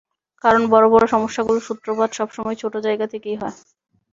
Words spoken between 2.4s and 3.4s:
ছোট জায়গা থেকেই